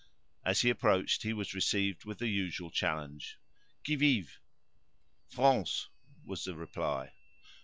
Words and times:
As 0.43 0.61
he 0.61 0.71
approached 0.71 1.21
he 1.21 1.31
was 1.31 1.53
received 1.53 2.05
with 2.05 2.17
the 2.17 2.27
usual 2.27 2.71
challenge: 2.71 3.37
"Qui 3.85 3.93
vive?" 3.97 4.39
"France," 5.29 5.89
was 6.25 6.43
the 6.45 6.55
reply. 6.55 7.13